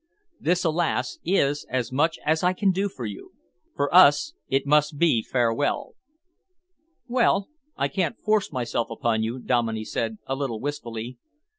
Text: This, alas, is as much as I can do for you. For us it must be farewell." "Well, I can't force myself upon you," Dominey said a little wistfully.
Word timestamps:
This, 0.39 0.65
alas, 0.65 1.19
is 1.23 1.63
as 1.69 1.91
much 1.91 2.17
as 2.25 2.43
I 2.43 2.53
can 2.53 2.71
do 2.71 2.89
for 2.89 3.05
you. 3.05 3.33
For 3.75 3.93
us 3.93 4.33
it 4.49 4.65
must 4.65 4.97
be 4.97 5.21
farewell." 5.21 5.93
"Well, 7.07 7.49
I 7.77 7.87
can't 7.87 8.17
force 8.17 8.51
myself 8.51 8.89
upon 8.89 9.21
you," 9.21 9.37
Dominey 9.37 9.83
said 9.85 10.17
a 10.25 10.33
little 10.35 10.59
wistfully. 10.59 11.19